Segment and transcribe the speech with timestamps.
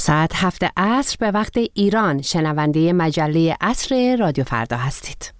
[0.00, 2.22] ساعت هفت عصر به وقت ایران.
[2.22, 5.32] شنونده مجله عصر رادیو فردا هستید.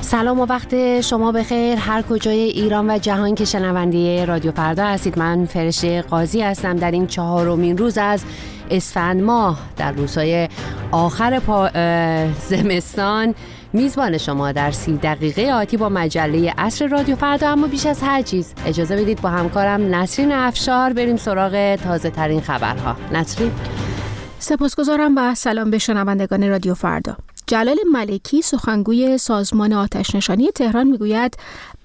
[0.00, 1.78] سلام و وقت شما بخیر.
[1.78, 5.18] هر کجای ایران و جهان که شنونده رادیو فردا هستید.
[5.18, 6.76] من فرشته قاضی هستم.
[6.76, 8.24] در این چهارمین روز از
[8.70, 10.48] اسفند ماه در روزهای
[10.92, 11.40] آخر
[12.48, 13.34] زمستان
[13.72, 18.22] میزبان شما در سی دقیقه آتی با مجله اصر رادیو فردا اما بیش از هر
[18.22, 18.52] چیز.
[18.66, 22.96] اجازه بدید با همکارم نسرین افشار بریم سراغ تازه ترین خبرها.
[23.12, 23.50] نسرین.
[24.38, 27.16] سپاسگزارم و سلام به شنوندگان رادیو فردا.
[27.46, 31.36] جلال ملکی سخنگوی سازمان آتش نشانی تهران می‌گوید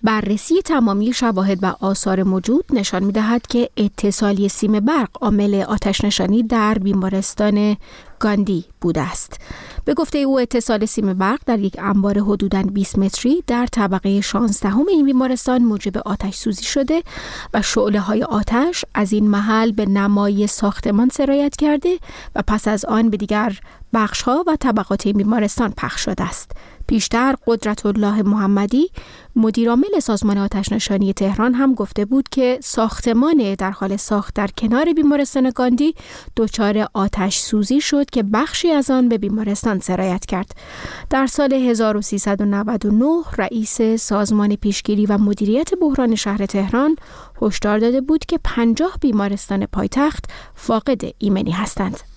[0.04, 6.44] بررسی تمامی شواهد و آثار موجود نشان می‌دهد که اتصالی سیم برق عامل آتش نشانی
[6.44, 7.78] در بیمارستان
[8.20, 9.40] گاندی بوده است.
[9.86, 14.78] به گفته او اتصال سیم برق در یک انبار حدوداً 20 متری در طبقه 16
[14.90, 17.04] این بیمارستان موجب آتش سوزی شده
[17.54, 21.98] و شعله های آتش از این محل به نمای ساختمان سرایت کرده
[22.36, 23.60] و پس از آن به دیگر
[23.94, 26.52] بخشها و طبقات بیمارستان پخش شده است.
[26.88, 28.90] پیشتر قدرت الله محمدی
[29.36, 34.94] مدیرعامل سازمان آتش نشانی تهران هم گفته بود که ساختمان در حال ساخت در کنار
[34.94, 35.96] بیمارستان گاندی
[36.38, 40.56] دچار آتش سوزی شد که بخشی از آن به بیمارستان سرایت کرد.
[41.10, 46.96] در سال 1399 رئیس سازمان پیشگیری و مدیریت بحران شهر تهران
[47.42, 52.13] هشدار داده بود که 50 بیمارستان پایتخت فاقد ایمنی هستند.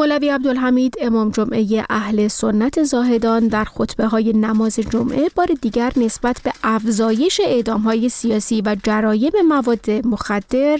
[0.00, 6.40] مولوی عبدالحمید امام جمعه اهل سنت زاهدان در خطبه های نماز جمعه بار دیگر نسبت
[6.44, 10.78] به افزایش اعدام های سیاسی و جرایم مواد مخدر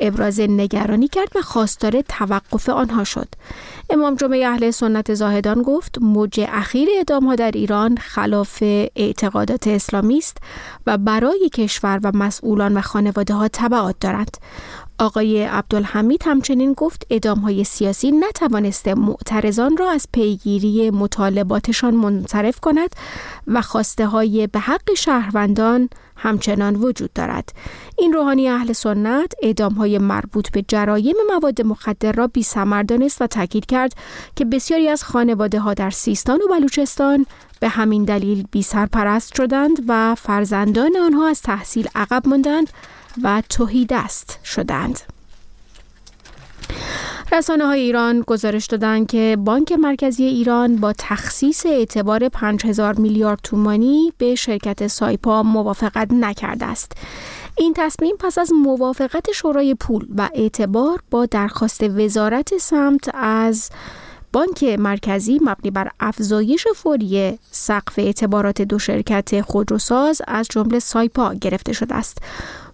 [0.00, 3.28] ابراز نگرانی کرد و خواستار توقف آنها شد.
[3.90, 8.58] امام جمعه اهل سنت زاهدان گفت موج اخیر اعدام ها در ایران خلاف
[8.96, 10.36] اعتقادات اسلامی است
[10.86, 14.34] و برای کشور و مسئولان و خانواده ها تبعات دارد.
[15.00, 22.90] آقای عبدالحمید همچنین گفت ادام های سیاسی نتوانسته معترضان را از پیگیری مطالباتشان منصرف کند
[23.46, 27.52] و خواسته های به حق شهروندان همچنان وجود دارد.
[28.00, 32.46] این روحانی اهل سنت اعدام های مربوط به جرایم مواد مخدر را بی
[32.88, 33.92] دانست و تاکید کرد
[34.36, 37.26] که بسیاری از خانواده ها در سیستان و بلوچستان
[37.60, 42.70] به همین دلیل بی سرپرست شدند و فرزندان آنها از تحصیل عقب ماندند
[43.22, 45.00] و توهیدست شدند.
[47.32, 54.12] رسانه های ایران گزارش دادند که بانک مرکزی ایران با تخصیص اعتبار 5000 میلیارد تومانی
[54.18, 56.92] به شرکت سایپا موافقت نکرده است.
[57.60, 63.70] این تصمیم پس از موافقت شورای پول و اعتبار با درخواست وزارت سمت از
[64.32, 71.72] بانک مرکزی مبنی بر افزایش فوری سقف اعتبارات دو شرکت خودروساز از جمله سایپا گرفته
[71.72, 72.18] شده است.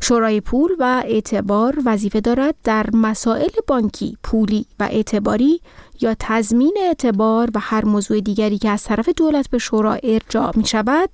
[0.00, 5.60] شورای پول و اعتبار وظیفه دارد در مسائل بانکی، پولی و اعتباری
[6.00, 10.66] یا تضمین اعتبار و هر موضوع دیگری که از طرف دولت به شورا ارجاع می
[10.66, 11.10] شود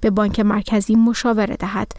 [0.00, 1.92] به بانک مرکزی مشاوره دهد.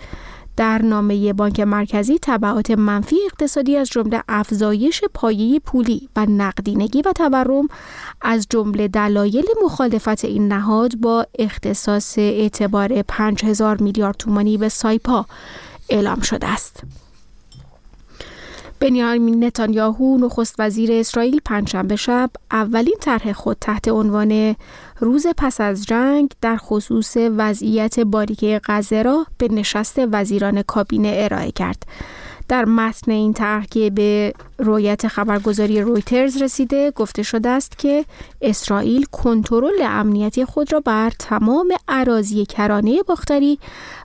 [0.58, 7.14] در نامه بانک مرکزی تبعات منفی اقتصادی از جمله افزایش پایه پولی و نقدینگی و
[7.14, 7.68] تورم
[8.22, 15.26] از جمله دلایل مخالفت این نهاد با اختصاص اعتبار 5000 میلیارد تومانی به سایپا
[15.90, 16.84] اعلام شده است.
[18.80, 24.56] بنیامین نتانیاهو نخست وزیر اسرائیل پنجشنبه شب اولین طرح خود تحت عنوان
[25.00, 31.52] روز پس از جنگ در خصوص وضعیت باریکه غزه را به نشست وزیران کابینه ارائه
[31.52, 31.84] کرد.
[32.48, 38.06] در متن این طرح که به رویت خبرگزاری رویترز رسیده گفته شده است که
[38.42, 43.60] اسرائیل کنترل امنیتی خود را بر تمام اراضی کرانه باختری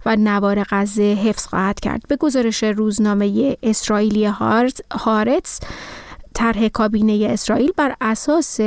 [0.07, 4.25] و نوار غزه حفظ خواهد کرد به گزارش روزنامه اسرائیلی
[4.93, 5.61] هارتس
[6.35, 8.61] طرح کابینه اسرائیل بر اساس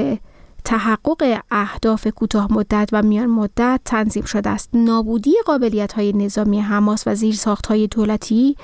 [0.66, 4.70] تحقق اهداف کوتاه مدت و میان مدت تنظیم شده است.
[4.74, 8.56] نابودی قابلیت های نظامی حماس و زیرساخت های دولتی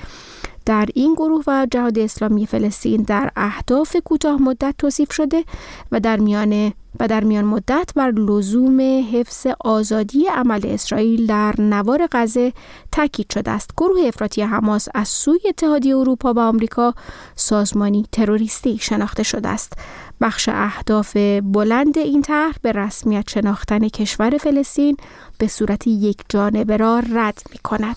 [0.66, 5.44] در این گروه و جهاد اسلامی فلسطین در اهداف کوتاه مدت توصیف شده
[5.92, 8.80] و در میان و در میان مدت بر لزوم
[9.12, 12.52] حفظ آزادی عمل اسرائیل در نوار غزه
[12.92, 13.70] تاکید شده است.
[13.76, 16.94] گروه افراطی حماس از سوی اتحادیه اروپا و آمریکا
[17.36, 19.72] سازمانی تروریستی شناخته شده است.
[20.20, 24.96] بخش اهداف بلند این طرح به رسمیت شناختن کشور فلسطین
[25.38, 27.96] به صورت یک جانبه را رد می کند.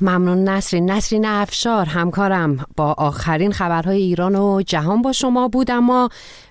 [0.00, 2.64] ممنون نسرین نسرین افشار همکارم.
[2.76, 6.08] با آخرین خبرهای ایران و جهان با شما بود اما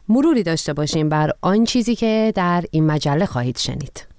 [0.10, 4.15] مروری داشته باشیم بر آن چیزی که در این مجله خواهید شنید.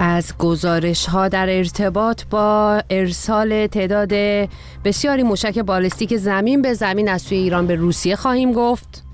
[0.00, 4.12] از گزارش ها در ارتباط با ارسال تعداد
[4.84, 9.04] بسیاری موشک بالستیک زمین به زمین از سوی ایران به روسیه خواهیم گفت.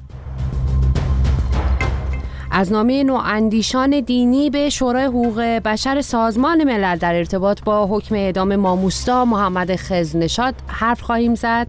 [2.50, 8.56] از نامه نواندیشان دینی به شورای حقوق بشر سازمان ملل در ارتباط با حکم اعدام
[8.56, 11.66] ماموستا محمد خزنشاد حرف خواهیم زد.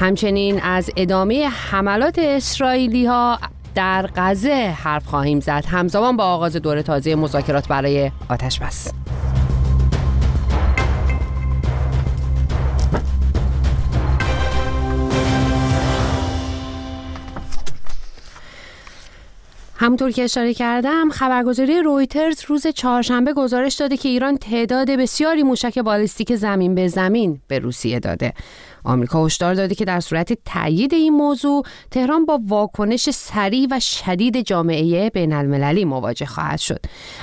[0.00, 3.38] همچنین از ادامه حملات اسرائیلی ها
[3.74, 5.64] در غزه حرف خواهیم زد.
[5.68, 8.92] همزمان با آغاز دور تازه مذاکرات برای آتش بس.
[19.82, 25.78] همونطور که اشاره کردم خبرگزاری رویترز روز چهارشنبه گزارش داده که ایران تعداد بسیاری موشک
[25.78, 28.32] بالستیک زمین به زمین به روسیه داده.
[28.84, 34.40] آمریکا هشدار داده که در صورت تایید این موضوع تهران با واکنش سریع و شدید
[34.40, 36.80] جامعه بین المللی مواجه خواهد شد.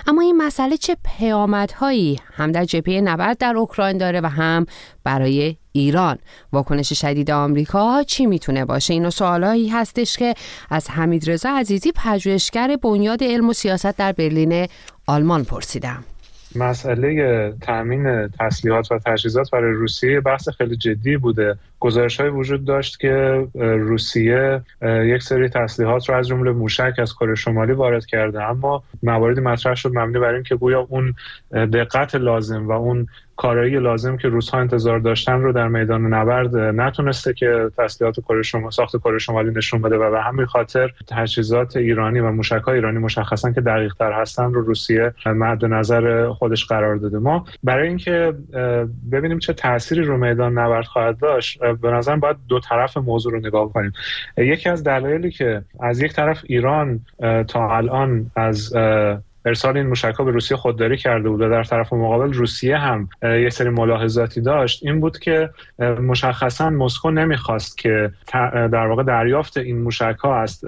[0.07, 4.65] اما این مسئله چه پیامدهایی هم در جبهه نبرد در اوکراین داره و هم
[5.03, 6.17] برای ایران؟
[6.53, 10.33] واکنش شدید آمریکا چی می‌تونه باشه؟ این سوالایی هستش که
[10.69, 14.67] از حمید رضا عزیزی پژوهشگر بنیاد علم و سیاست در برلین
[15.07, 16.03] آلمان پرسیدم.
[16.55, 21.55] مسئله تامین تسلیحات و تجهیزات برای روسیه بحث خیلی جدی بوده.
[21.79, 27.35] گزارش های وجود داشت که روسیه یک سری تسلیحات رو از جمله موشک از کره
[27.35, 28.43] شمالی وارد کرده.
[28.43, 31.13] اما مواردی مطرح شد مبنی بر اینکه گویا اون
[31.51, 33.07] دقت لازم و اون
[33.39, 38.69] کارایی لازم که روزها انتظار داشتن رو در میدان نبرد نتونسته که تسلیحات کره شما
[38.69, 42.97] ساخت کره شمالی نشون بده و به همین خاطر تجهیزات ایرانی و موشک های ایرانی
[42.97, 47.17] مشخصا که دقیق تر هستن رو روسیه مد نظر خودش قرار داده.
[47.17, 48.33] ما برای اینکه
[49.11, 53.39] ببینیم چه تأثیری رو میدان نبرد خواهد داشت به نظر باید دو طرف موضوع رو
[53.39, 53.93] نگاه کنیم.
[54.37, 56.99] یکی از دلایلی که از یک طرف ایران
[57.47, 58.73] تا الان از
[59.49, 63.09] ارسال این موشک ها به روسیه خودداری کرده بود و در طرف مقابل روسیه هم
[63.23, 64.85] یه سری ملاحظاتی داشت.
[64.85, 65.49] این بود که
[66.01, 68.11] مشخصا مسکو نمی‌خواست که
[68.53, 70.65] در واقع دریافت این موشک ها از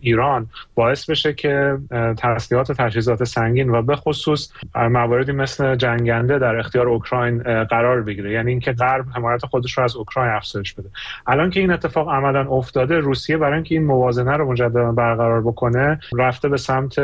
[0.00, 1.78] ایران باعث بشه که
[2.18, 8.32] تسلیحات و تجهیزات سنگین و به خصوص مواردی مثل جنگنده در اختیار اوکراین قرار بگیره.
[8.32, 10.88] یعنی اینکه غرب حمایت خودش رو از اوکراین افزایش بده.
[11.26, 16.00] الان که این اتفاق عملا افتاده روسیه برای اینکه این موازنه رو مجددا برقرار بکنه
[16.18, 16.96] رفته به سمت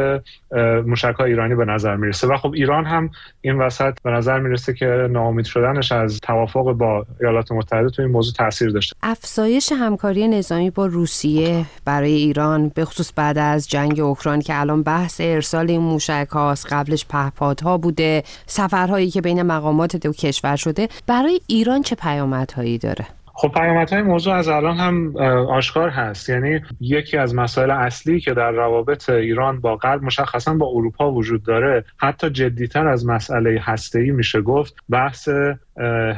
[0.87, 2.27] موشک ایرانی به نظر می‌رسه.
[2.27, 3.11] و خب ایران هم
[3.41, 8.11] این وسط به نظر می‌رسه که ناامید شدنش از توافق با ایالات متحده تو این
[8.11, 8.97] موضوع تاثیر داشته.
[9.03, 14.83] افزایش همکاری نظامی با روسیه برای ایران به خصوص بعد از جنگ اوکراین که الان
[14.83, 20.89] بحث ارسال این موشک هاست قبلش پهپادها بوده سفرهایی که بین مقامات دو کشور شده
[21.07, 25.17] برای ایران چه پیامدهایی داره؟ خب پیامدهای موضوع از الان هم
[25.49, 26.29] آشکار هست.
[26.29, 31.43] یعنی یکی از مسائل اصلی که در روابط ایران با غرب مشخصا با اروپا وجود
[31.43, 35.29] داره حتی جدیتر از مسئله هسته‌ای میشه گفت بحث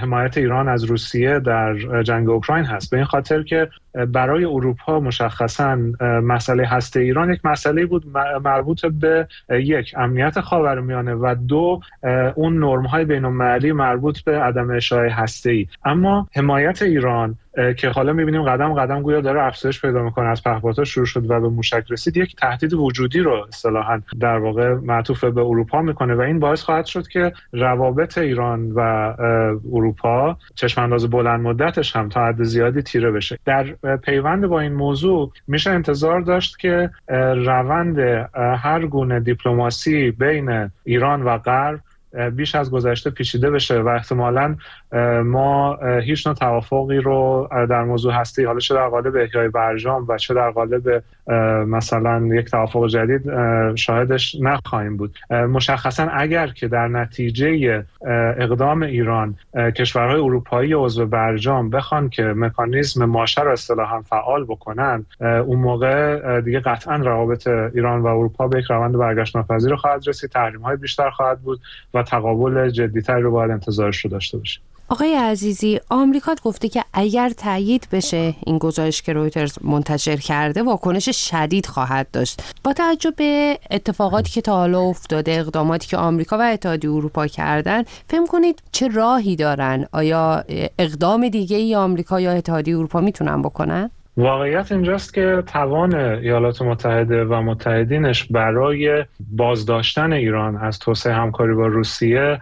[0.01, 2.91] حمایت ایران از روسیه در جنگ اوکراین هست.
[2.91, 3.69] به این خاطر که
[4.09, 5.77] برای اروپا مشخصا
[6.23, 8.05] مسئله هسته ایران یک مسئله بود
[8.45, 11.81] مربوط به یک امنیت خاورمیانه و دو
[12.35, 13.27] اون نرم های بین
[13.73, 17.39] مربوط به عدم اشاعه هسته ای اما حمایت ایران
[17.77, 21.41] که حالا می‌بینیم قدم قدم گویا داره افزایش پیدا می‌کنه از پهپادها شروع شد و
[21.41, 22.17] به موشک رسید.
[22.17, 26.87] یک تهدید وجودی رو اصطلاحا در واقع معطوف به اروپا می‌کنه و این باعث خواهد
[26.87, 28.81] شد که روابط ایران و
[29.73, 33.39] اروپا چشم انداز بلند مدتش هم تا حد زیادی تیره بشه.
[33.44, 33.65] در
[33.96, 37.99] پیوند با این موضوع میشه انتظار داشت که روند
[38.58, 41.81] هر گونه دیپلماسی بین ایران و غرب
[42.37, 43.81] بیش از گذشته پیچیده بشه.
[43.81, 44.56] و احتمالا
[45.25, 50.19] ما هیچ نوع توافقی رو در موضوع هستی حالا چه در قالب احیای برجام و
[50.19, 51.03] چه در قالب
[51.67, 53.23] مثلا یک توافق جدید
[53.75, 55.19] شاهدش نخواهیم بود.
[55.31, 57.85] مشخصا اگر که در نتیجه
[58.39, 59.37] اقدام ایران
[59.77, 66.61] کشورهای اروپایی عضو برجام بخوان که مکانیزم ماشه را اصطلاحا فعال بکنن اون موقع دیگه
[66.61, 71.11] قطعا روابط ایران و اروپا به یک روند برگشت ناپذیر خواهد رسید تحریم های بیشتر
[71.11, 71.61] خواهد بود
[71.94, 74.63] و تقابل جدیتر رو باید انتظارش رو داشته باشیم.
[74.89, 81.31] آقای عزیزی آمریکا گفته که اگر تایید بشه این گزارش که رویترز منتشر کرده واکنش
[81.31, 82.43] شدید خواهد داشت.
[82.65, 87.82] با توجه به اتفاقاتی که تا حالا افتاده اقداماتی که آمریکا و اتحادیه اروپا کردن
[88.08, 90.44] فهم کنید چه راهی دارن؟ آیا
[90.79, 97.25] اقدام دیگه ای آمریکا یا اتحادیه اروپا می‌تونن بکنن؟ واقعیت اینجاست که توان ایالات متحده
[97.25, 102.41] و متحدینش برای بازداشتن ایران از توسعه همکاری با روسیه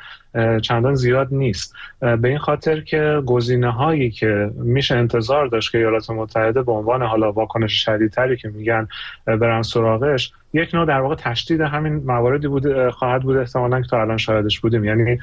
[0.62, 1.75] چندان زیاد نیست.
[2.00, 7.02] به این خاطر که گزینه هایی که میشه انتظار داشت که ایالات متحده به عنوان
[7.02, 8.88] حالا واکنش شدیدتری که میگن
[9.26, 13.37] برن سراغش یک نوع در واقع تشدید همین مواردی بود خواهد بود.
[13.37, 14.85] احتمالا که تا الان شاهدش بودیم.
[14.85, 15.18] یعنی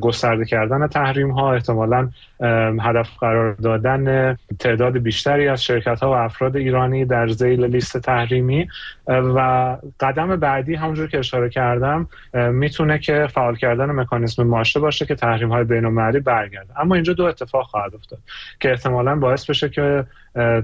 [0.00, 2.08] گسترده کردن تحریم ها احتمالا
[2.80, 8.68] هدف قرار دادن تعداد بیشتری از شرکت ها و افراد ایرانی در زیل لیست تحریمی.
[9.06, 15.14] و قدم بعدی همونجور که اشاره کردم می‌تونه که فعال کردن مکانیزم ماشه باشه که
[15.14, 16.80] تحریم های بین المللی برگرده.
[16.80, 18.18] اما اینجا دو اتفاق خواهد افتاد
[18.60, 20.04] که احتمالا باعث بشه که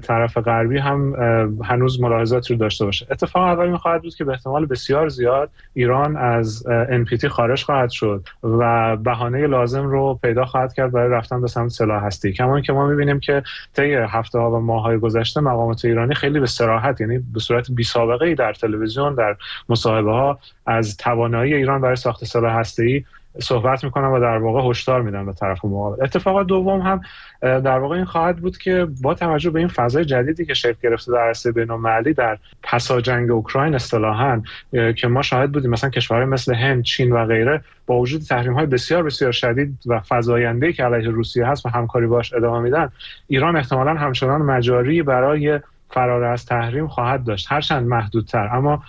[0.01, 1.15] طرف غربی هم
[1.63, 3.07] هنوز ملاحظاتی رو داشته باشه.
[3.11, 8.27] اتفاق اولی می‌خواهد بود که به احتمال بسیار زیاد ایران از NPT خارج خواهد شد
[8.43, 12.33] و بهانه لازم رو پیدا خواهد کرد برای رفتن به سمت سلاح هستی.
[12.33, 16.39] کما که ما می‌بینیم که طی هفته ها و ماه های گذشته مقامات ایرانی خیلی
[16.39, 19.35] به سراحت یعنی به صورت بی سابقه ای در تلویزیون در
[19.69, 23.05] مصاحبه ها از توانایی ایران برای ساخت سلاح هستی
[23.41, 26.03] صحبت می‌کنن و در واقع هشدار میدن به طرف مقابل.
[26.03, 27.01] اتفاق دوم هم
[27.41, 31.11] در واقع این خواهد بود که با توجه به این فضای جدیدی که شکل گرفته
[31.11, 36.55] در عرصه بین‌المللی در پسا جنگ اوکراین اصطلاحا که ما شاهد بودیم مثلا کشورهای مثل
[36.55, 41.09] هند، چین و غیره با وجود تحریم های بسیار بسیار شدید و فزاینده که علیه
[41.09, 42.89] روسیه هست و همکاری باش ادامه میدن
[43.27, 45.59] ایران احتمالا همچنان مجاری برای
[45.89, 47.51] فرار از تحریم خواهد داشت.
[47.51, 48.49] هرچند محدودتر.
[48.53, 48.83] اما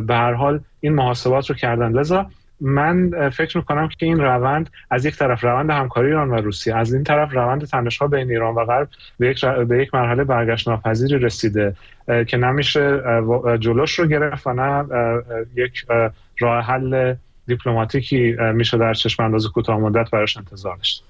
[0.00, 1.92] به هر حال این محاسبات رو کردن.
[1.92, 2.26] لذا
[2.60, 6.94] من فکر می‌کنم که این روند از یک طرف روند همکاری ایران و روسیه از
[6.94, 8.88] این طرف روند تنشها بین ایران و غرب
[9.18, 11.76] به یک, به یک مرحله برگشت ناپذیری رسیده
[12.26, 13.02] که نمیشه
[13.60, 14.84] جلوش رو گرفت و نه
[15.56, 15.86] یک
[16.40, 17.14] راه حل
[17.46, 21.04] دیپلماتیکی میشه در چشم انداز کوتاه مدت براش انتظار داشت.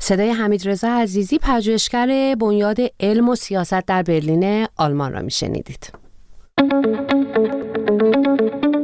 [0.00, 5.92] صدای حمید رضا عزیزی پژوهشگر بنیاد علم و سیاست در برلین آلمان را میشنیدید.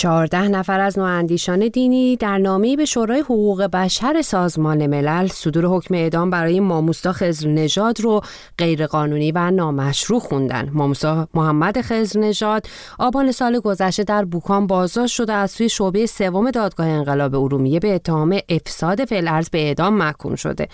[0.00, 5.94] چهارده نفر از نواندیشان دینی در نامه‌ای به شورای حقوق بشر سازمان ملل صدور حکم
[5.94, 8.20] اعدام برای ماموستا خزر نژاد رو
[8.58, 10.70] غیرقانونی و نامشروع خوندن.
[10.72, 12.66] ماموستا محمد خزر نژاد
[12.98, 17.94] آبان سال گذشته در بوکان بازداشت شده از سوی شعبه سوم دادگاه انقلاب ارومیه به
[17.94, 20.68] اتهام افساد فعلارض به اعدام محکوم شده.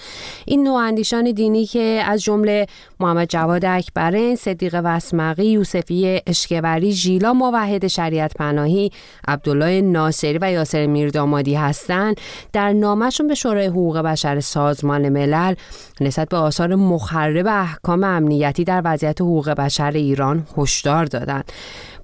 [0.45, 2.66] این نواندیشان دینی که از جمله
[3.00, 8.90] محمد جواد اکبرین، صدیق وسمقی، یوسفی اشکوری، ژیلا موحد شریعت پناهی
[9.28, 12.21] عبدالله ناصری و یاسر میردامادی هستند.
[12.52, 15.54] در نامشون به شورای حقوق بشر سازمان ملل
[16.00, 21.52] نسبت به آثار مخرب احکام امنیتی در وضعیت حقوق بشر ایران هشدار دادند.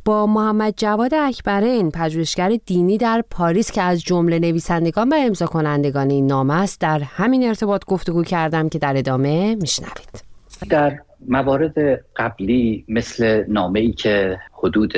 [0.05, 6.11] با محمد جواد اکبرین پژوهشگر دینی در پاریس که از جمله نویسندگان و امضا کنندگان
[6.11, 10.25] این نامه است در همین ارتباط گفتگو کردم که در ادامه میشنوید.
[10.69, 10.99] در
[11.29, 11.75] موارد
[12.17, 14.93] قبلی مثل نامه ای که حدود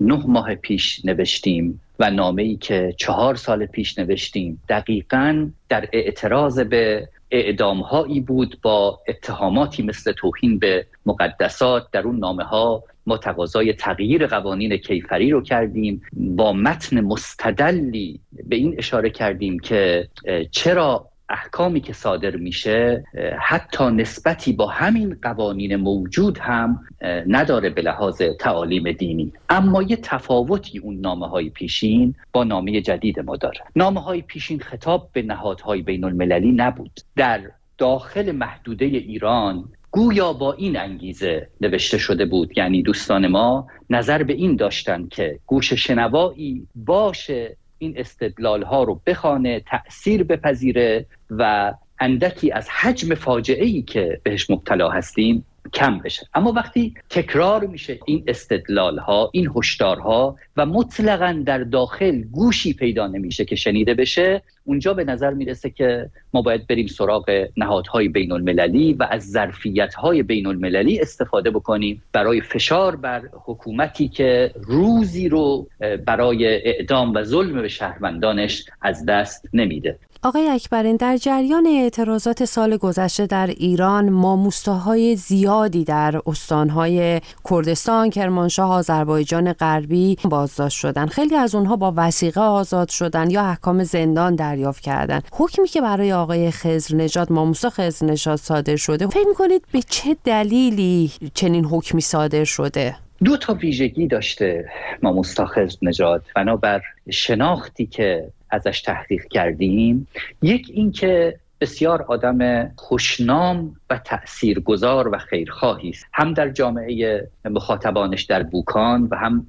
[0.00, 4.62] نه ماه پیش نوشتیم و نامه ای که چهار سال پیش نوشتیم.
[4.68, 12.18] دقیقا در اعتراض به اعدام هایی بود با اتهاماتی مثل توهین به مقدسات در اون
[12.18, 16.02] نامه ها ما تقاضای تغییر قوانین کیفری رو کردیم.
[16.12, 20.08] با متن مستدلی به این اشاره کردیم که
[20.50, 23.04] چرا احکامی که صادر میشه
[23.38, 26.80] حتی نسبتی با همین قوانین موجود هم
[27.26, 29.32] نداره به لحاظ تعالیم دینی.
[29.48, 33.60] اما یه تفاوتی اون نامه های پیشین با نامه جدید ما داره.
[33.76, 37.00] نامه های پیشین خطاب به نهادهای بین المللی نبود.
[37.16, 37.40] در
[37.78, 42.58] داخل محدوده ایران گویا با این انگیزه نوشته شده بود.
[42.58, 49.00] یعنی دوستان ما نظر به این داشتن که گوش شنوایی باشه این استدلال ها رو
[49.06, 56.26] بخانه تأثیر بپذیره و اندکی از حجم فاجعه ای که بهش مبتلا هستیم کم بشه.
[56.34, 63.06] اما وقتی تکرار میشه این استدلال ها این هشدارها و مطلقا در داخل گوشی پیدا
[63.06, 68.32] نمیشه که شنیده بشه اونجا به نظر می‌رسه که ما باید بریم سراغ نهادهای بین
[68.32, 75.28] المللی و از ظرفیت های بین المللی استفاده بکنیم برای فشار بر حکومتی که روزی
[75.28, 75.68] رو
[76.06, 79.98] برای اعدام و ظلم به شهروندانش از دست نمیده.
[80.26, 88.70] آقای اکبرین در جریان اعتراضات سال گذشته در ایران ماموستاهای زیادی در استانهای کردستان، کرمانشاه،
[88.70, 91.06] آذربایجان غربی بازداشت شدن.
[91.06, 95.20] خیلی از اونها با وسیقه آزاد شدن یا احکام زندان دریافت کردن.
[95.32, 100.16] حکمی که برای آقای خزر نژاد ماموسا خزر نژاد صادر شده، فکر می‌کنید به چه
[100.24, 104.70] دلیلی چنین حکمی صادر شده؟ دو تا ویژگی داشته
[105.02, 110.06] ما مستاخز نجات بنابر شناختی که ازش تحقیق کردیم.
[110.42, 116.06] یک اینکه بسیار آدم خوشنام و تاثیرگذار و خیرخواهی است.
[116.12, 119.46] هم در جامعه مخاطبانش در بوکان و هم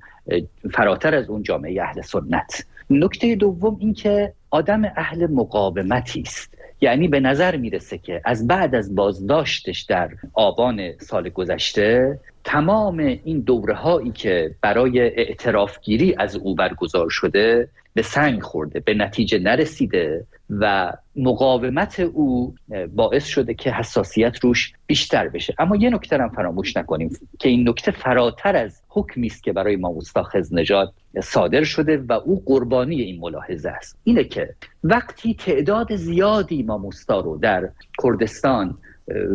[0.72, 2.66] فراتر از اون جامعه اهل سنت.
[2.90, 6.58] نکته دوم اینکه آدم اهل مقاومتی است.
[6.82, 13.40] یعنی به نظر می‌رسه که از بعد از بازداشتش در آبان سال گذشته تمام این
[13.40, 20.26] دوره هایی که برای اعترافگیری از او برگزار شده به سنگ خورده به نتیجه نرسیده
[20.50, 22.56] و مقاومت او
[22.96, 25.56] باعث شده که حساسیت روش بیشتر بشه.
[25.60, 29.76] اما یه نکته هم فراموش نکنیم که این نکته فراتر از حکمی است که برای
[29.76, 33.98] ما مستاخذ نجات صادر شده و او قربانی این ملاحظه است.
[34.04, 37.70] اینه که وقتی تعداد زیادی ما رو در
[38.04, 38.78] کردستان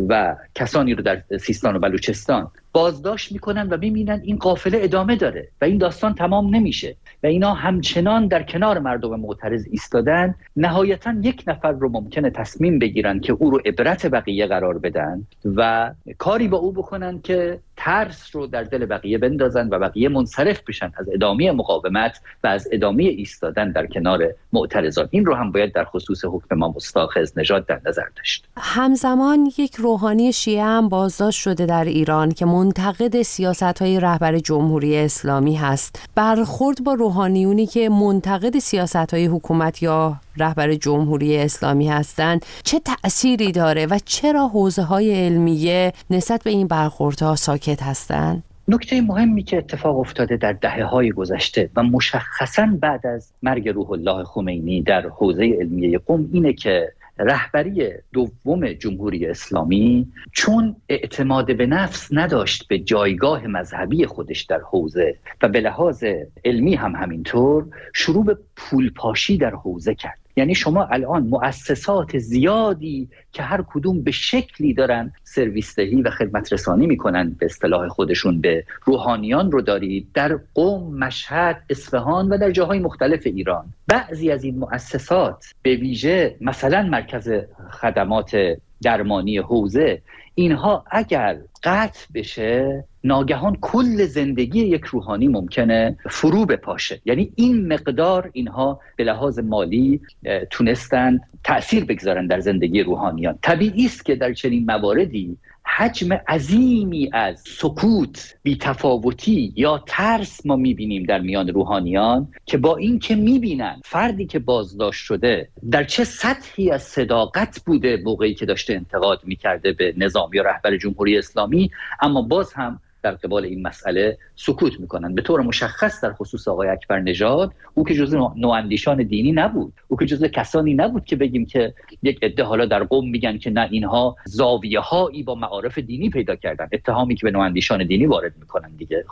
[0.09, 5.47] و کسانی رو در سیستان و بلوچستان بازداشت می‌کنن و می‌بینن این قافله ادامه داره
[5.61, 10.35] و این داستان تمام نمیشه و اینا همچنان در کنار مردم معترض ایستادن.
[10.55, 15.91] نهایتا یک نفر رو ممکنه تصمیم بگیرن که او رو عبرت بقیه قرار بدن و
[16.17, 20.91] کاری با او بکنن که ترس رو در دل بقیه بندازن و بقیه منصرف بشن
[20.97, 25.07] از ادامه مقاومت و از ادامه ایستادن در کنار معترضان.
[25.11, 28.47] این رو هم باید در خصوص حکم ما مستاخذ نژاد در نظر داشت.
[28.57, 34.97] همزمان یک روحانی شیعه هم بازداشت شده در ایران که منتقد سیاست های رهبر جمهوری
[34.97, 42.45] اسلامی هست برخورد با روحانیونی که منتقد سیاست های حکومت یا رهبر جمهوری اسلامی هستند
[42.63, 49.01] چه تأثیری داره و چرا حوزه های علمیه نسبت به این برخوردها ساکت هستند؟ نکته
[49.01, 54.23] مهمی که اتفاق افتاده در دهه های گذشته و مشخصا بعد از مرگ روح الله
[54.23, 56.91] خمینی در حوزه علمیه قوم اینه که
[57.23, 65.17] رهبری دوم جمهوری اسلامی چون اعتماد به نفس نداشت به جایگاه مذهبی خودش در حوزه
[65.41, 66.03] و به لحاظ
[66.45, 70.20] علمی هم همینطور شروع به پولپاشی در حوزه کرد.
[70.35, 76.53] یعنی شما الان مؤسسات زیادی که هر کدوم به شکلی دارن سرویس دهی و خدمت
[76.53, 82.51] رسانی می‌کنن به اصطلاح خودشون به روحانیان رو دارید در قوم مشهد اصفهان و در
[82.51, 83.65] جاهای مختلف ایران.
[83.87, 87.31] بعضی از این مؤسسات به ویژه مثلا مرکز
[87.71, 88.35] خدمات
[88.81, 90.01] درمانی حوزه
[90.35, 97.01] اینها اگر قطع بشه ناگهان کل زندگی یک روحانی ممکنه فرو بپاشه.
[97.05, 100.01] یعنی این مقدار اینها به لحاظ مالی
[100.49, 103.39] تونستند تاثیر بگذارن در زندگی روحانیان.
[103.41, 111.03] طبیعی است که در چنین مواردی حجم عظیمی از سکوت بیتفاوتی یا ترس ما می‌بینیم
[111.03, 116.83] در میان روحانیان که با اینکه می‌بینن فردی که بازداشت شده در چه سطحی از
[116.83, 121.71] صداقت بوده موقعی که داشته انتقاد می‌کرده به نظام یا رهبر جمهوری اسلامی
[122.01, 125.15] اما باز هم در قبال این مسئله سکوت می‌کنن.
[125.15, 129.73] به طور مشخص در خصوص آقای اکبر نژاد او که جزء نواندیشان دینی نبود.
[129.87, 133.49] او که جزء کسانی نبود که بگیم که یک عده حالا در قم میگن که
[133.49, 136.67] نه اینها زاویه هایی با معارف دینی پیدا کردن.
[136.71, 139.05] اتهامی که به نواندیشان دینی وارد می‌کنن دیگه.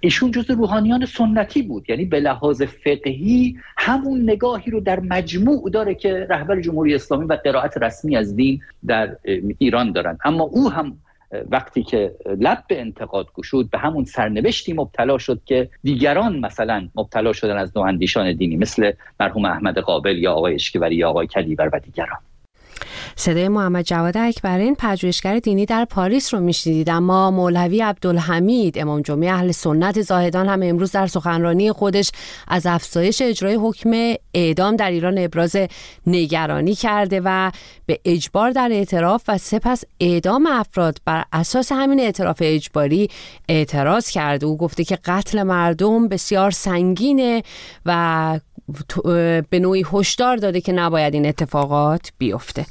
[0.00, 1.90] ایشون جزء روحانیان سنتی بود.
[1.90, 7.38] یعنی به لحاظ فقهی همون نگاهی رو در مجموع داره که رهبر جمهوری اسلامی و
[7.44, 9.16] قرائت رسمی از دین در
[9.58, 10.18] ایران دارن.
[10.24, 10.98] اما او هم
[11.50, 17.32] وقتی که لب به انتقاد گشود به همون سرنوشتی مبتلا شد که دیگران مثلا مبتلا
[17.32, 21.78] شدن از نواندیشان دینی مثل مرحوم احمد قابل یا آقای اشکوری یا آقای کلیبر و
[21.78, 22.18] دیگران.
[23.16, 26.90] صدای محمد جواد اکبرین پژوهشگر دینی در پاریس رو میشنیدید.
[26.90, 32.10] اما مولوی عبدالحمید امام جمعه اهل سنت زاهدان هم امروز در سخنرانی خودش
[32.48, 35.56] از افزایش اجرای حکم اعدام در ایران ابراز
[36.06, 37.50] نگرانی کرده و
[37.86, 43.08] به اجبار در اعتراف و سپس اعدام افراد بر اساس همین اعتراف اجباری
[43.48, 44.46] اعتراض کرده.
[44.46, 47.42] او گفته که قتل مردم بسیار سنگینه
[47.86, 48.40] و
[49.50, 52.65] به نوعی هشدار داده که نباید این اتفاقات بیفته.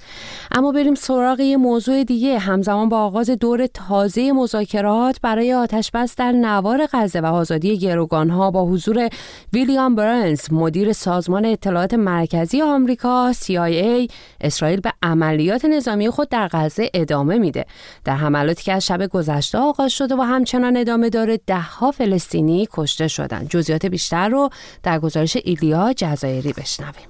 [0.52, 2.40] اما بریم سراغ یه موضوع دیگه.
[2.40, 8.30] همزمان با آغاز دور تازه مذاکرات برای آتش بس در نوار غزه و آزادی گروگان
[8.30, 9.10] ها با حضور
[9.54, 16.90] ویلیام برنز مدیر سازمان اطلاعات مرکزی آمریکا CIA اسرائیل به عملیات نظامی خود در غزه
[16.94, 17.66] ادامه میده.
[18.04, 23.08] در حملاتی که از شب گذشته آغاز شده و همچنان ادامه داره دهها فلسطینی کشته
[23.08, 23.48] شدن.
[23.50, 24.50] جزئیات بیشتر رو
[24.84, 27.10] در گزارش ایلیا جزایری بشنویم.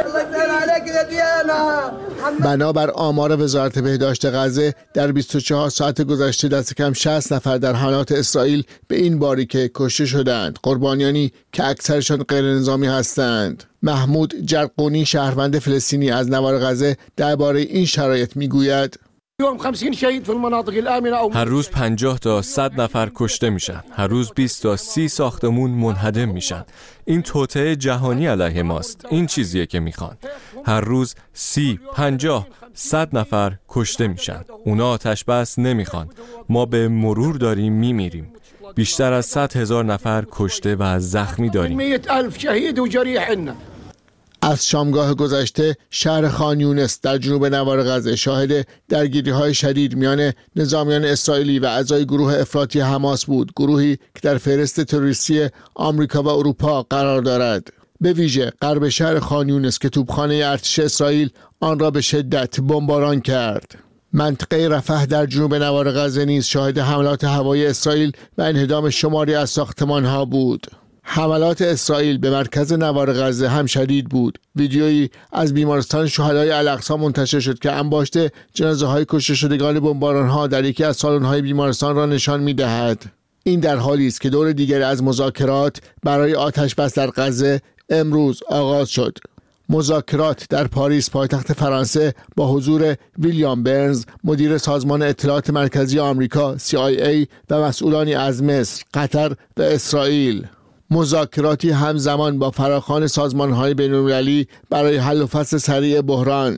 [2.43, 8.11] بنابر آمار وزارت بهداشت غزه در 24 ساعت گذشته دست کم 60 نفر در حملات
[8.11, 10.59] اسرائیل به این باریکه کشته شدند.
[10.63, 13.63] قربانیانی که اکثرشان غیر نظامی هستند.
[13.83, 18.99] محمود جرقونی شهروند فلسطینی از نوار غزه درباره این شرایط می‌گوید.
[21.33, 23.83] هر روز 50 تا 100 نفر کشته میشن.
[23.91, 26.65] هر روز 20 تا 30 ساختمون منهدم میشن.
[27.05, 29.05] این توطعه جهانی علیه ماست.
[29.09, 30.17] این چیزیه که می‌خوان.
[30.65, 34.41] هر روز 30 50 100 نفر کشته میشن.
[34.65, 36.09] اونا آتش بس نمی‌خوان.
[36.49, 38.33] ما به مرور داریم میمیریم.
[38.75, 41.77] بیشتر از 100 هزار نفر کشته و زخمی داریم.
[44.43, 50.33] از شامگاه گذشته شهر خان یونس در جنوب نوار غزه شاهد درگیری های شدید میان
[50.55, 56.27] نظامیان اسرائیلی و اعضای گروه افراطی حماس بود گروهی که در فهرست تروریستی آمریکا و
[56.27, 57.73] اروپا قرار دارد.
[58.01, 63.19] به ویژه غرب شهر خان یونس که توپخانه ارتش اسرائیل آن را به شدت بمباران
[63.19, 63.75] کرد.
[64.13, 69.49] منطقه رفح در جنوب نوار غزه نیز شاهد حملات هوایی اسرائیل و انهدام شماری از
[69.49, 70.67] ساختمان ها بود.
[71.13, 74.37] حملات اسرائیل به مرکز نوار غزه هم شدید بود.
[74.55, 80.47] ویدیویی از بیمارستان شهدای الاقصا منتشر شد که انباشته جنازه های کشته شدگان بمباران ها
[80.47, 83.05] در یکی از سالن های بیمارستان را نشان می دهد.
[83.43, 88.43] این در حالی است که دور دیگری از مذاکرات برای آتش بس در غزه امروز
[88.49, 89.17] آغاز شد.
[89.69, 97.27] مذاکرات در پاریس پایتخت فرانسه با حضور ویلیام برنز مدیر سازمان اطلاعات مرکزی آمریکا CIA
[97.49, 100.47] و مسئولانی از مصر، قطر و اسرائیل.
[100.91, 106.57] مذاکراتی همزمان با فراخان سازمان های بین برای حل و فصل سریع بحران.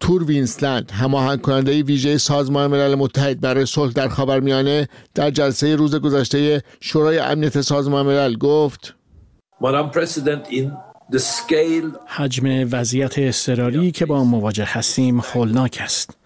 [0.00, 5.94] تور وینسلند هماهنگ کننده ویژه سازمان ملل متحد برای صلح در خاورمیانه در جلسه روز
[5.94, 8.94] گذشته شورای امنیت سازمان ملل گفت
[12.06, 16.19] حجم وضعیت اضطراری که با مواجه هستیم هولناک است.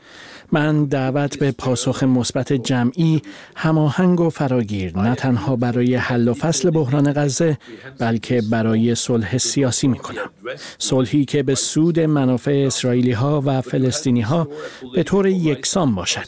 [0.54, 3.22] من دعوت به پاسخ مثبت جمعی
[3.56, 7.58] هماهنگ و فراگیر نه تنها برای حل و فصل بحران غزه
[7.98, 10.30] بلکه برای صلح سیاسی می کنم
[10.78, 14.48] صلحی که به سود منافع اسرائیلی ها و فلسطینی ها
[14.94, 16.26] به طور یکسان باشد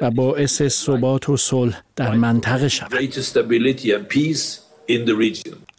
[0.00, 2.90] و باعث ثبات و صلح در منطقه شود.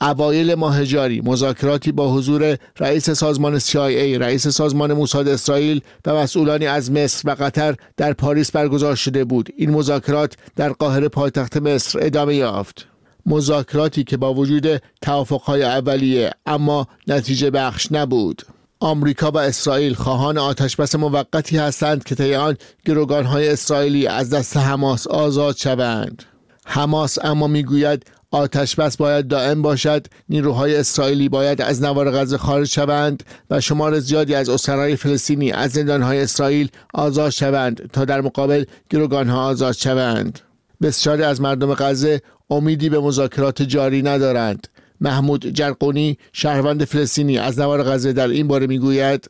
[0.01, 6.67] اوایل ماه جاری مذاکراتی با حضور رئیس سازمان CIA، رئیس سازمان موساد اسرائیل و مسئولانی
[6.67, 9.49] از مصر و قطر در پاریس برگزار شده بود.
[9.57, 12.87] این مذاکرات در قاهره پایتخت مصر ادامه یافت.
[13.25, 18.41] مذاکراتی که با وجود توافقهای اولیه اما نتیجه بخش نبود.
[18.79, 25.07] آمریکا و اسرائیل خواهان آتشبس موقتی هستند که طی آن گروگانهای اسرائیلی از دست حماس
[25.07, 26.23] آزاد شوند.
[26.65, 30.07] حماس اما می‌گوید آتش بس باید دائم باشد.
[30.29, 35.71] نیروهای اسرائیلی باید از نوار غزه خارج شوند و شمار زیادی از اسرای فلسطینی از
[35.71, 40.39] زندانهای اسرائیل آزاد شوند تا در مقابل گروگانها آزاد شوند.
[40.81, 44.67] بسیاری از مردم غزه امیدی به مذاکرات جاری ندارند.
[45.01, 49.29] محمود جرقونی شهروند فلسطینی از نوار غزه در این باره می‌گوید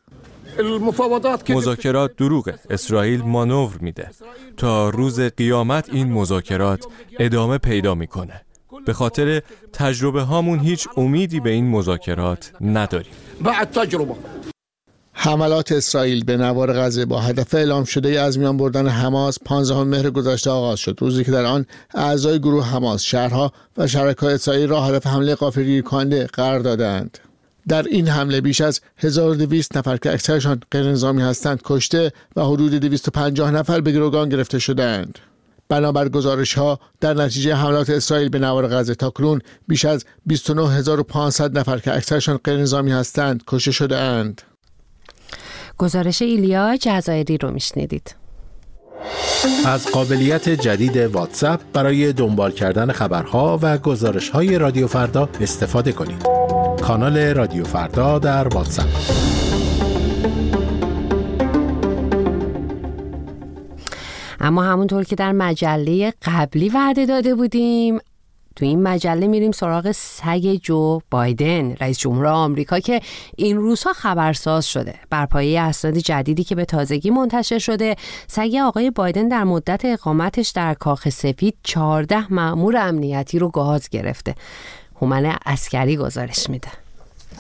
[1.50, 4.10] مذاکرات دروغه اسرائیل مانور میده.
[4.58, 6.86] تا روز قیامت این مذاکرات
[7.20, 8.42] ادامه پیدا می‌کنه.
[8.86, 9.41] به خاطر
[9.74, 13.13] تجربه هامون هیچ امیدی به این مذاکرات نداریم.
[13.41, 14.15] بعد تجربه.
[15.13, 20.10] حملات اسرائیل به نوار غزه با هدف اعلام شده از میان بردن حماس 15 مهر
[20.10, 20.98] گذشته آغاز شد.
[21.00, 25.82] روزی که در آن اعضای گروه حماس شهرها و شرکای اسرائیل را هدف حمله قافلگیر
[25.82, 27.17] کننده قرار دادند.
[27.67, 32.74] در این حمله بیش از 1200 نفر که اکثرشان غیر نظامی هستند کشته و حدود
[32.74, 35.19] 250 نفر به گروگان گرفته شدند.
[35.74, 41.80] بنابر گزارش ها در نتیجه حملات اسرائیل به نوار غزه تاکنون بیش از 29500 نفر
[41.80, 44.42] که اکثرشان غیر نظامی هستند کشته شده اند.
[45.78, 48.16] گزارش ایلیا جزایری رو میشنیدید.
[49.66, 56.24] از قابلیت جدید واتساپ برای دنبال کردن خبرها و گزارش های رادیو فردا استفاده کنید.
[56.82, 59.43] کانال رادیو فردا در واتساپ.
[64.44, 68.00] اما همونطور که در مجله قبلی وعده داده بودیم
[68.56, 73.02] تو این مجله میریم سراغ سگ جو بایدن رئیس جمهور آمریکا که
[73.38, 74.96] این روزها خبرساز شده.
[75.10, 77.96] بر پایه اسناد جدیدی که به تازگی منتشر شده
[78.28, 84.36] سگ آقای بایدن در مدت اقامتش در کاخ سفید 14 مأمور امنیتی رو گاز گرفته.
[85.02, 86.70] هومن اسکری گزارش میده.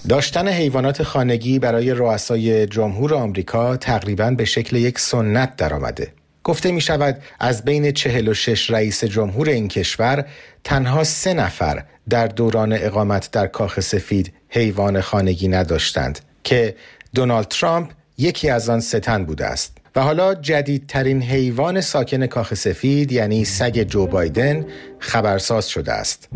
[0.09, 6.13] داشتن حیوانات خانگی برای رؤسای جمهور آمریکا تقریبا به شکل یک سنت درآمده.
[6.43, 10.25] گفته می شود از بین 46 رئیس جمهور این کشور
[10.63, 16.75] تنها سه نفر در دوران اقامت در کاخ سفید حیوان خانگی نداشتند که
[17.15, 19.77] دونالد ترامپ، یکی از آن ستن بوده است.
[19.95, 24.65] و حالا جدیدترین حیوان ساکن کاخ سفید یعنی سگ جو بایدن
[24.99, 26.29] خبرساز شده است.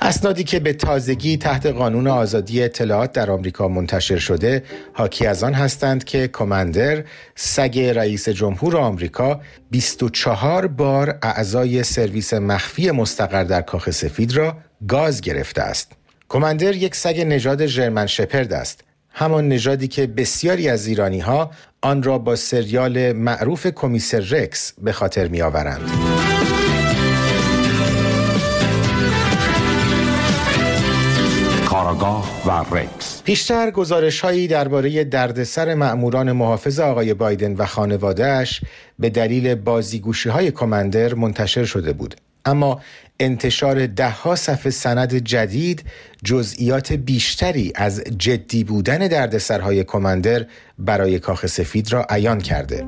[0.00, 5.54] اسنادی که به تازگی تحت قانون آزادی اطلاعات در آمریکا منتشر شده حاکی از آن
[5.54, 7.04] هستند که کماندر
[7.34, 14.56] سگ رئیس جمهور آمریکا 24 بار اعضای سرویس مخفی مستقر در کاخ سفید را
[14.88, 15.92] گاز گرفته است
[16.28, 21.50] کماندر یک سگ نژاد ژرمن شپرد است همان نژادی که بسیاری از ایرانی ها
[21.82, 25.90] آن را با سریال معروف کمیسر رکس به خاطر می آورند.
[31.86, 33.22] و رکس.
[33.24, 38.60] پیشتر گزارش هایی درباره دردسر مأموران محافظ آقای بایدن و خانوادهش
[38.98, 42.14] به دلیل بازیگوشی های کماندر منتشر شده بود.
[42.44, 42.80] اما
[43.20, 45.84] انتشار دهها صفحه سند جدید
[46.24, 50.46] جزئیات بیشتری از جدی بودن دردسرهای کماندر
[50.78, 52.86] برای کاخ سفید را عیان کرده.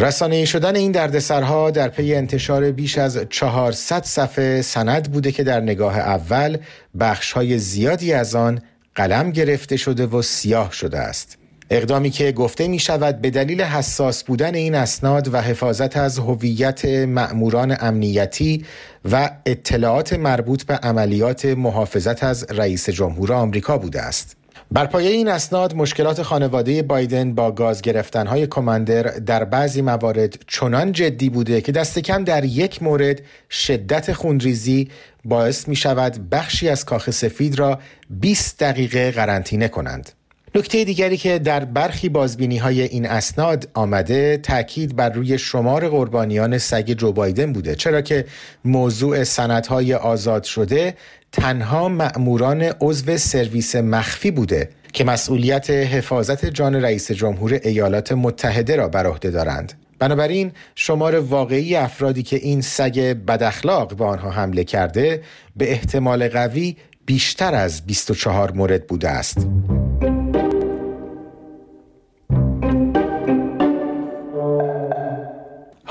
[0.00, 5.60] رسانه شدن این دردسرها در پی انتشار بیش از 400 صفحه سند بوده که در
[5.60, 6.58] نگاه اول
[7.00, 8.60] بخشهای زیادی از آن
[8.94, 11.38] قلم گرفته شده و سیاه شده است.
[11.70, 16.84] اقدامی که گفته می شود به دلیل حساس بودن این اسناد و حفاظت از هویت
[16.84, 18.64] مأموران امنیتی
[19.12, 24.39] و اطلاعات مربوط به عملیات محافظت از رئیس جمهور آمریکا بوده است.
[24.70, 30.92] بر پایه این اسناد مشکلات خانواده بایدن با گاز گرفتنهای کماندر در بعضی موارد چنان
[30.92, 34.88] جدی بوده که دست کم در یک مورد شدت خونریزی
[35.24, 37.78] باعث می شود بخشی از کاخ سفید را
[38.10, 40.12] 20 دقیقه قرنطینه کنند.
[40.54, 46.58] نکته دیگری که در برخی بازبینی های این اسناد آمده تاکید بر روی شمار قربانیان
[46.58, 48.24] سگ جو بایدن بوده چرا که
[48.64, 50.94] موضوع سندهای آزاد شده
[51.32, 58.88] تنها مأموران عضو سرویس مخفی بوده که مسئولیت حفاظت جان رئیس جمهور ایالات متحده را
[58.88, 65.22] بر عهده دارند بنابراین شمار واقعی افرادی که این سگ بداخلاق به آنها حمله کرده
[65.56, 69.46] به احتمال قوی بیشتر از 24 مورد بوده است.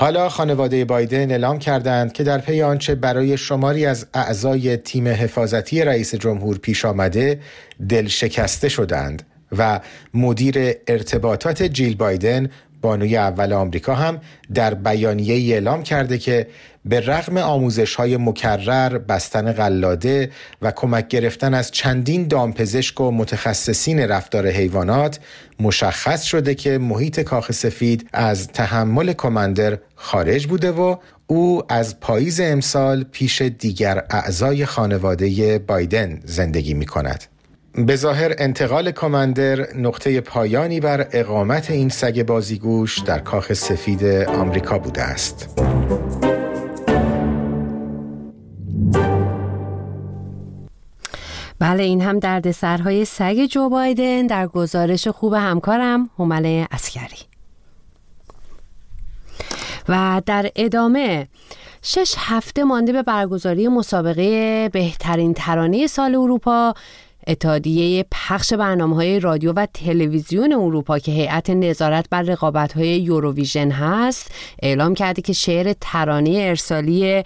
[0.00, 5.84] حالا خانواده بایدن اعلام کردند که در پی آنچه برای شماری از اعضای تیم حفاظتی
[5.84, 7.40] رئیس جمهور پیش آمده
[7.88, 9.22] دل شکسته شدند
[9.58, 9.80] و
[10.14, 12.50] مدیر ارتباطات جیل بایدن
[12.80, 14.20] بانوی اول آمریکا هم
[14.54, 16.46] در بیانیه اعلام کرده که
[16.84, 20.30] به رغم آموزش های مکرر، بستن قلاده
[20.62, 25.20] و کمک گرفتن از چندین دامپزشک و متخصصین رفتار حیوانات
[25.60, 32.40] مشخص شده که محیط کاخ سفید از تحمل کماندر خارج بوده و او از پاییز
[32.40, 37.24] امسال پیش دیگر اعضای خانواده بایدن زندگی می کند.
[37.74, 44.78] به ظاهر انتقال کماندر نقطه پایانی بر اقامت این سگ بازیگوش در کاخ سفید آمریکا
[44.78, 45.60] بوده است.
[51.58, 57.18] بله این هم درد سرهای سگ جو بایدن در گزارش خوب همکارم همله اسکری
[59.88, 61.28] و در ادامه
[61.82, 66.74] شش هفته مانده به برگزاری مسابقه بهترین ترانه سال اروپا
[67.26, 73.70] اتحادیه پخش برنامه های رادیو و تلویزیون اروپا که هیئت نظارت بر رقابت های یوروویژن
[73.70, 74.30] هست
[74.62, 77.22] اعلام کرده که شعر ترانه ارسالی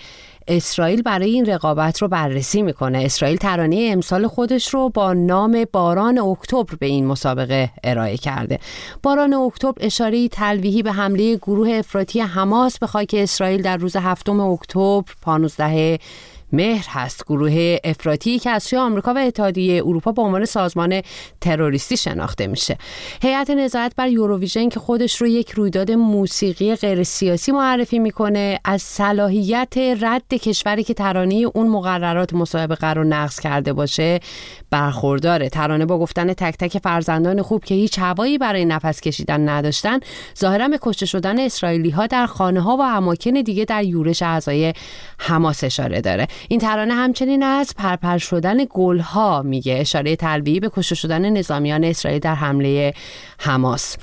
[0.49, 2.99] اسرائیل برای این رقابت رو بررسی می‌کنه.
[2.99, 8.59] اسرائیل ترانه امسال خودش رو با نام باران اکتبر به این مسابقه ارائه کرده.
[9.03, 14.41] باران اکتبر اشاره تلویحی به حمله گروه افراطی حماس به خاک اسرائیل در روز هفتم
[14.41, 15.99] اکتبر 15
[16.55, 17.25] مهر هست.
[17.27, 21.03] گروه افراطی که از سوی آمریکا و اتحادیه اروپا به عنوان سازمان
[21.41, 22.79] تروریستی شناخته میشه.
[23.23, 28.83] هیئت نظارت بر یوروویژن که خودش رو یک رویداد موسیقی غیر سیاسی معرفی می‌کنه از
[28.83, 34.21] صلاحیت رد کشوری که ترانه اون مقررات مسابقه رو نقض کرده باشه
[34.71, 35.49] برخورداره.
[35.49, 39.99] ترانه با گفتن تک تک فرزندان خوب که هیچ هوایی برای نفس کشیدن نداشتن
[40.39, 44.73] ظاهرا به کشته شدن اسرائیلی ها در خانه ها و اماکن دیگه در یورش اعضای
[45.19, 46.27] حماس اشاره داره.
[46.49, 49.77] این ترانه همچنین از پرپر شدن گل ها میگه.
[49.79, 52.95] اشاره تلبیهی به کشته شدن نظامیان اسرائیل در حمله
[53.39, 53.97] حماس.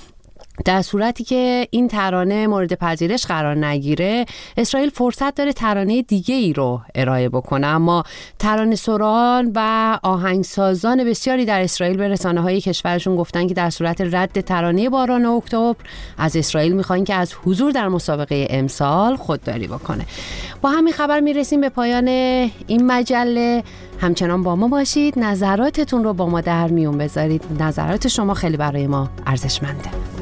[0.65, 4.26] در صورتی که این ترانه مورد پذیرش قرار نگیره
[4.58, 7.67] اسرائیل فرصت داره ترانه دیگه ای رو ارائه بکنه.
[7.67, 8.04] اما
[8.39, 14.02] ترانه سران و آهنگسازان بسیاری در اسرائیل به رسانه های کشورشون گفتن که در صورت
[14.02, 15.76] رد ترانه باران اکتبر
[16.17, 20.06] از اسرائیل می‌خواین که از حضور در مسابقه امسال خودداری بکنه.
[20.62, 23.63] با همین خبر می‌رسیم به پایان این مجله.
[24.00, 25.19] همچنان با ما باشید.
[25.19, 27.43] نظراتتون رو با ما در میون بذارید.
[27.60, 30.20] نظرات شما خیلی برای ما ارزشمنده.